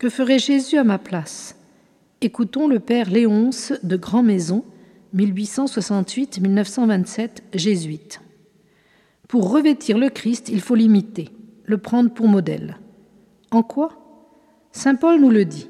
Que 0.00 0.08
ferait 0.08 0.38
Jésus 0.38 0.78
à 0.78 0.82
ma 0.82 0.96
place? 0.96 1.54
Écoutons 2.22 2.66
le 2.66 2.80
père 2.80 3.10
Léonce 3.10 3.74
de 3.82 3.98
Grand 3.98 4.22
Maison, 4.22 4.64
1868-1927, 5.14 7.28
jésuite. 7.52 8.22
Pour 9.28 9.52
revêtir 9.52 9.98
le 9.98 10.08
Christ, 10.08 10.48
il 10.48 10.62
faut 10.62 10.74
l'imiter, 10.74 11.28
le 11.66 11.76
prendre 11.76 12.14
pour 12.14 12.28
modèle. 12.28 12.78
En 13.50 13.62
quoi? 13.62 13.90
Saint 14.72 14.94
Paul 14.94 15.20
nous 15.20 15.28
le 15.28 15.44
dit. 15.44 15.68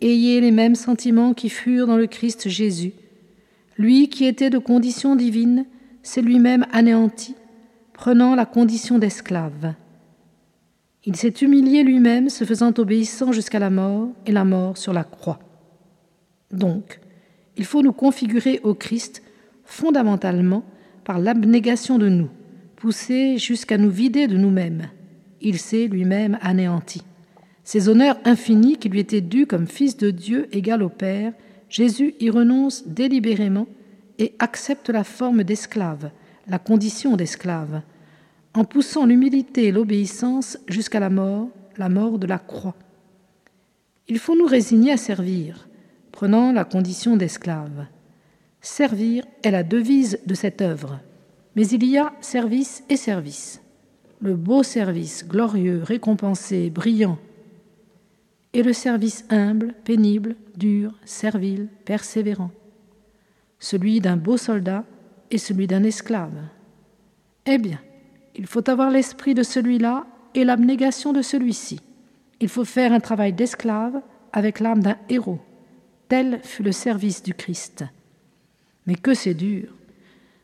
Ayez 0.00 0.40
les 0.40 0.50
mêmes 0.50 0.74
sentiments 0.74 1.32
qui 1.32 1.48
furent 1.48 1.86
dans 1.86 1.96
le 1.96 2.08
Christ 2.08 2.48
Jésus. 2.48 2.94
Lui 3.78 4.08
qui 4.08 4.24
était 4.24 4.50
de 4.50 4.58
condition 4.58 5.14
divine, 5.14 5.66
s'est 6.02 6.20
lui-même 6.20 6.66
anéanti, 6.72 7.36
prenant 7.92 8.34
la 8.34 8.44
condition 8.44 8.98
d'esclave. 8.98 9.74
Il 11.04 11.16
s'est 11.16 11.34
humilié 11.40 11.82
lui-même, 11.82 12.28
se 12.28 12.44
faisant 12.44 12.72
obéissant 12.78 13.32
jusqu'à 13.32 13.58
la 13.58 13.70
mort, 13.70 14.08
et 14.24 14.32
la 14.32 14.44
mort 14.44 14.76
sur 14.76 14.92
la 14.92 15.02
croix. 15.02 15.40
Donc, 16.52 17.00
il 17.56 17.64
faut 17.64 17.82
nous 17.82 17.92
configurer 17.92 18.60
au 18.62 18.74
Christ 18.74 19.22
fondamentalement 19.64 20.64
par 21.04 21.18
l'abnégation 21.18 21.98
de 21.98 22.08
nous, 22.08 22.28
poussé 22.76 23.36
jusqu'à 23.38 23.78
nous 23.78 23.90
vider 23.90 24.28
de 24.28 24.36
nous-mêmes. 24.36 24.88
Il 25.40 25.58
s'est 25.58 25.88
lui-même 25.88 26.38
anéanti. 26.40 27.02
Ces 27.64 27.88
honneurs 27.88 28.18
infinis 28.24 28.76
qui 28.76 28.88
lui 28.88 29.00
étaient 29.00 29.20
dus 29.20 29.46
comme 29.46 29.66
fils 29.66 29.96
de 29.96 30.10
Dieu 30.10 30.48
égal 30.52 30.82
au 30.82 30.88
Père, 30.88 31.32
Jésus 31.68 32.14
y 32.20 32.30
renonce 32.30 32.86
délibérément 32.86 33.66
et 34.18 34.34
accepte 34.38 34.90
la 34.90 35.04
forme 35.04 35.42
d'esclave, 35.42 36.10
la 36.46 36.58
condition 36.58 37.16
d'esclave, 37.16 37.82
en 38.54 38.64
poussant 38.64 39.06
l'humilité 39.06 39.66
et 39.66 39.72
l'obéissance 39.72 40.58
jusqu'à 40.68 41.00
la 41.00 41.10
mort, 41.10 41.48
la 41.76 41.88
mort 41.88 42.18
de 42.18 42.26
la 42.26 42.38
croix. 42.38 42.74
Il 44.08 44.18
faut 44.18 44.36
nous 44.36 44.46
résigner 44.46 44.92
à 44.92 44.96
servir, 44.96 45.68
prenant 46.10 46.52
la 46.52 46.64
condition 46.64 47.16
d'esclave. 47.16 47.86
Servir 48.60 49.24
est 49.42 49.50
la 49.50 49.62
devise 49.62 50.20
de 50.26 50.34
cette 50.34 50.60
œuvre, 50.60 51.00
mais 51.56 51.66
il 51.68 51.84
y 51.84 51.98
a 51.98 52.12
service 52.20 52.84
et 52.88 52.96
service. 52.96 53.60
Le 54.20 54.36
beau 54.36 54.62
service, 54.62 55.26
glorieux, 55.26 55.82
récompensé, 55.82 56.70
brillant, 56.70 57.18
et 58.52 58.62
le 58.62 58.72
service 58.72 59.24
humble, 59.30 59.74
pénible, 59.84 60.36
dur, 60.56 60.92
servile, 61.04 61.68
persévérant. 61.84 62.50
Celui 63.58 64.00
d'un 64.00 64.16
beau 64.16 64.36
soldat 64.36 64.84
et 65.30 65.38
celui 65.38 65.66
d'un 65.66 65.82
esclave. 65.84 66.36
Eh 67.46 67.58
bien, 67.58 67.80
il 68.34 68.46
faut 68.46 68.68
avoir 68.70 68.90
l'esprit 68.90 69.34
de 69.34 69.42
celui-là 69.42 70.06
et 70.34 70.44
l'abnégation 70.44 71.12
de 71.12 71.22
celui-ci. 71.22 71.80
Il 72.40 72.48
faut 72.48 72.64
faire 72.64 72.92
un 72.92 73.00
travail 73.00 73.32
d'esclave 73.32 74.00
avec 74.32 74.60
l'âme 74.60 74.82
d'un 74.82 74.96
héros. 75.08 75.40
Tel 76.08 76.40
fut 76.42 76.62
le 76.62 76.72
service 76.72 77.22
du 77.22 77.34
Christ. 77.34 77.84
Mais 78.86 78.94
que 78.94 79.14
c'est 79.14 79.34
dur. 79.34 79.74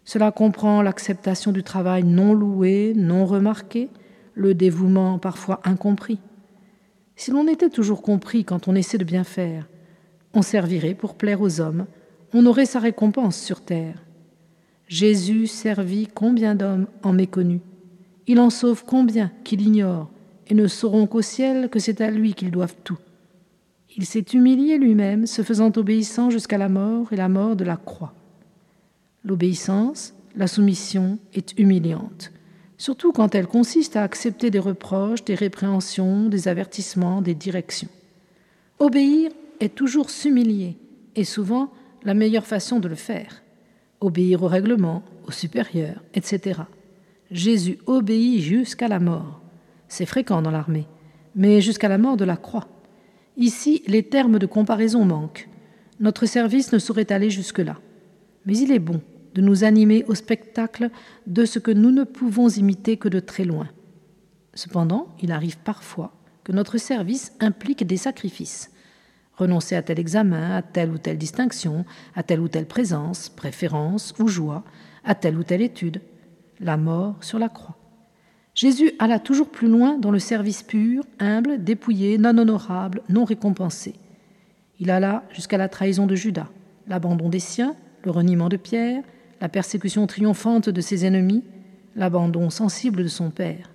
Cela 0.05 0.31
comprend 0.31 0.83
l'acceptation 0.83 1.53
du 1.53 1.62
travail 1.62 2.05
non 2.05 2.34
loué, 2.34 2.92
non 2.97 3.27
remarqué, 3.27 3.89
le 4.34 4.55
dévouement 4.55 5.19
parfois 5.19 5.61
incompris. 5.64 6.20
Si 7.16 7.31
l'on 7.31 7.48
était 7.48 7.69
toujours 7.69 8.03
compris 8.03 8.44
quand 8.44 8.69
on 8.69 8.75
essaie 8.75 8.98
de 8.98 9.05
bien 9.05 9.25
faire, 9.25 9.69
on 10.34 10.43
servirait 10.43 10.94
pour 10.94 11.15
plaire 11.15 11.41
aux 11.41 11.60
hommes, 11.60 11.87
on 12.32 12.47
aurait 12.47 12.66
sa 12.66 12.78
récompense 12.78 13.37
sur 13.41 13.60
terre. 13.60 14.03
Jésus 14.87 15.47
servit 15.47 16.09
combien 16.15 16.54
d'hommes 16.54 16.87
en 17.03 17.12
méconnus 17.12 17.60
il 18.28 18.39
en 18.41 18.50
sauve 18.50 18.84
combien 18.87 19.33
qui 19.43 19.56
l'ignorent 19.56 20.11
et 20.47 20.55
ne 20.55 20.66
sauront 20.66 21.06
qu'au 21.06 21.22
ciel 21.22 21.71
que 21.71 21.78
c'est 21.78 22.03
à 22.03 22.11
lui 22.11 22.34
qu'ils 22.34 22.50
doivent 22.50 22.77
tout. 22.84 22.99
Il 23.97 24.05
s'est 24.05 24.25
humilié 24.33 24.78
lui-même, 24.78 25.27
se 25.27 25.43
faisant 25.43 25.72
obéissant 25.75 26.31
jusqu'à 26.31 26.59
la 26.59 26.69
mort 26.69 27.12
et 27.12 27.16
la 27.16 27.28
mort 27.28 27.56
de 27.56 27.65
la 27.65 27.77
croix. 27.77 28.12
L'obéissance, 29.25 30.15
la 30.37 30.47
soumission 30.47 31.19
est 31.33 31.59
humiliante, 31.59 32.31
surtout 32.77 33.12
quand 33.12 33.34
elle 33.34 33.47
consiste 33.47 33.97
à 33.97 34.03
accepter 34.03 34.50
des 34.50 34.59
reproches, 34.59 35.25
des 35.25 35.34
répréhensions, 35.34 36.28
des 36.28 36.49
avertissements, 36.49 37.22
des 37.22 37.34
directions. 37.34 37.89
Obéir 38.78 39.33
est 39.59 39.75
toujours 39.75 40.10
s'humilier, 40.10 40.77
et 41.16 41.25
souvent 41.25 41.72
la 42.05 42.15
meilleure 42.15 42.47
façon 42.47 42.78
de 42.78 42.89
le 42.89 42.95
faire. 42.95 43.43
Obéir 44.00 44.43
au 44.43 44.49
règlement, 44.49 45.03
au 45.27 45.33
supérieur, 45.33 46.03
etc. 46.15 46.60
Jésus 47.31 47.78
obéit 47.87 48.41
jusqu'à 48.41 48.89
la 48.89 49.00
mort. 49.00 49.41
C'est 49.89 50.06
fréquent 50.06 50.43
dans 50.43 50.50
l'armée, 50.50 50.87
mais 51.34 51.61
jusqu'à 51.61 51.89
la 51.89 51.99
mort 51.99 52.16
de 52.16 52.25
la 52.25 52.37
croix. 52.37 52.69
Ici, 53.37 53.83
les 53.87 54.03
termes 54.03 54.39
de 54.39 54.47
comparaison 54.47 55.05
manquent. 55.05 55.49
Notre 56.00 56.27
service 56.27 56.72
ne 56.72 56.78
saurait 56.78 57.12
aller 57.12 57.31
jusque-là. 57.31 57.78
Mais 58.47 58.56
il 58.56 58.72
est 58.72 58.78
bon 58.78 59.00
de 59.34 59.43
nous 59.43 59.65
animer 59.65 60.05
au 60.09 60.15
spectacle 60.15 60.91
de 61.27 61.44
ce 61.44 61.59
que 61.59 61.71
nous 61.71 61.91
ne 61.91 62.05
pouvons 62.05 62.49
imiter 62.49 62.97
que 62.97 63.09
de 63.09 63.21
très 63.21 63.45
loin. 63.45 63.69
Cependant, 64.55 65.09
il 65.22 65.31
arrive 65.31 65.59
parfois 65.59 66.12
que 66.45 66.53
notre 66.53 66.78
service 66.78 67.33
implique 67.41 67.87
des 67.87 67.99
sacrifices. 67.99 68.72
Renoncer 69.34 69.77
à 69.77 69.83
tel 69.83 70.00
examen, 70.00 70.56
à 70.56 70.62
telle 70.62 70.91
ou 70.91 70.99
telle 70.99 71.19
distinction, 71.19 71.84
à 72.16 72.22
telle 72.22 72.41
ou 72.41 72.49
telle 72.49 72.66
présence, 72.66 73.28
préférence 73.28 74.15
ou 74.19 74.27
joie, 74.27 74.65
à 75.05 75.15
telle 75.15 75.39
ou 75.39 75.45
telle 75.45 75.62
étude, 75.62 76.00
la 76.61 76.77
mort 76.77 77.17
sur 77.21 77.39
la 77.39 77.49
croix. 77.49 77.77
Jésus 78.55 78.93
alla 78.99 79.21
toujours 79.21 79.51
plus 79.51 79.69
loin 79.69 79.99
dans 79.99 80.11
le 80.11 80.19
service 80.19 80.63
pur, 80.63 81.05
humble, 81.21 81.63
dépouillé, 81.63 82.19
non 82.19 82.37
honorable, 82.37 83.03
non 83.09 83.25
récompensé. 83.25 83.95
Il 84.81 84.91
alla 84.91 85.23
jusqu'à 85.31 85.59
la 85.59 85.69
trahison 85.69 86.07
de 86.07 86.17
Judas, 86.17 86.49
l'abandon 86.89 87.29
des 87.29 87.39
siens, 87.39 87.77
le 88.05 88.11
reniement 88.11 88.49
de 88.49 88.57
Pierre, 88.57 89.05
la 89.41 89.49
persécution 89.49 90.07
triomphante 90.07 90.69
de 90.69 90.81
ses 90.81 91.05
ennemis, 91.05 91.45
l'abandon 91.95 92.51
sensible 92.51 93.03
de 93.03 93.09
son 93.09 93.31
Père, 93.31 93.71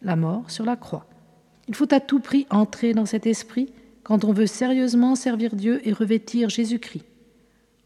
la 0.00 0.16
mort 0.16 0.50
sur 0.50 0.64
la 0.64 0.76
croix. 0.76 1.06
Il 1.68 1.74
faut 1.74 1.92
à 1.92 2.00
tout 2.00 2.20
prix 2.20 2.46
entrer 2.50 2.92
dans 2.94 3.06
cet 3.06 3.26
esprit 3.26 3.72
quand 4.02 4.24
on 4.24 4.32
veut 4.32 4.46
sérieusement 4.46 5.14
servir 5.14 5.54
Dieu 5.54 5.86
et 5.86 5.92
revêtir 5.92 6.48
Jésus-Christ. 6.48 7.04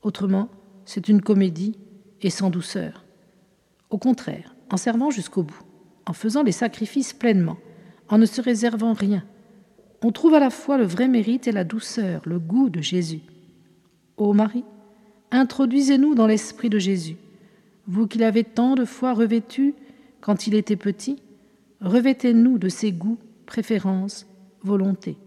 Autrement, 0.02 0.48
c'est 0.84 1.08
une 1.08 1.22
comédie 1.22 1.76
et 2.22 2.30
sans 2.30 2.50
douceur. 2.50 3.05
Au 3.90 3.98
contraire, 3.98 4.54
en 4.70 4.76
servant 4.76 5.10
jusqu'au 5.10 5.42
bout, 5.42 5.62
en 6.06 6.12
faisant 6.12 6.42
les 6.42 6.52
sacrifices 6.52 7.12
pleinement, 7.12 7.56
en 8.08 8.18
ne 8.18 8.26
se 8.26 8.40
réservant 8.40 8.92
rien, 8.92 9.24
on 10.06 10.12
trouve 10.12 10.34
à 10.34 10.38
la 10.38 10.50
fois 10.50 10.78
le 10.78 10.84
vrai 10.84 11.08
mérite 11.08 11.48
et 11.48 11.52
la 11.52 11.64
douceur, 11.64 12.22
le 12.26 12.38
goût 12.38 12.70
de 12.70 12.80
Jésus. 12.80 13.22
Ô 14.16 14.32
Marie, 14.32 14.62
introduisez-nous 15.32 16.14
dans 16.14 16.28
l'esprit 16.28 16.70
de 16.70 16.78
Jésus. 16.78 17.16
Vous 17.88 18.06
qui 18.06 18.18
l'avez 18.18 18.44
tant 18.44 18.76
de 18.76 18.84
fois 18.84 19.14
revêtu 19.14 19.74
quand 20.20 20.46
il 20.46 20.54
était 20.54 20.76
petit, 20.76 21.16
revêtez-nous 21.80 22.58
de 22.58 22.68
ses 22.68 22.92
goûts, 22.92 23.18
préférences, 23.46 24.28
volontés. 24.62 25.18